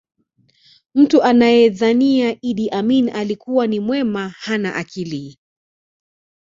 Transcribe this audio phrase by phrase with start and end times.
[0.95, 5.37] mtu anayedhania idi amin alikuwa ni mwema hana akili